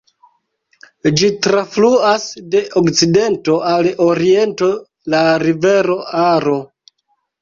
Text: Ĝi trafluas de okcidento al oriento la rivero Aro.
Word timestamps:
Ĝi 1.19 1.27
trafluas 1.47 2.25
de 2.55 2.61
okcidento 2.81 3.59
al 3.75 3.91
oriento 4.09 4.71
la 5.15 5.23
rivero 5.45 5.99
Aro. 6.27 6.57